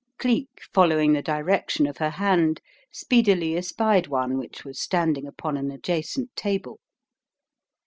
[0.17, 2.59] Cleek, following the direction of her hand,
[2.91, 6.79] speedily espied one which was standing upon an adjacent table.